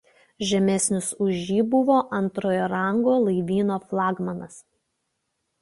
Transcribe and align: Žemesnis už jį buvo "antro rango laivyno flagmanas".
Žemesnis 0.51 1.09
už 1.25 1.35
jį 1.49 1.59
buvo 1.75 1.99
"antro 2.21 2.55
rango 2.73 3.21
laivyno 3.27 3.81
flagmanas". 3.93 4.61